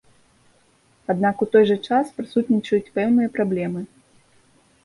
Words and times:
Аднак 1.13 1.43
у 1.45 1.47
той 1.55 1.63
жа 1.71 1.77
час 1.89 2.05
прысутнічаюць 2.21 2.91
пэўныя 2.99 3.33
праблемы. 3.37 3.81